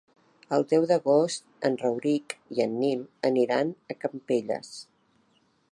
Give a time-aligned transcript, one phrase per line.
[0.55, 4.73] El deu d'agost en Rauric i en Nil aniran a Campelles.